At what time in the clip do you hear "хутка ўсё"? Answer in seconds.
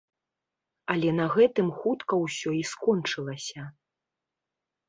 1.81-2.49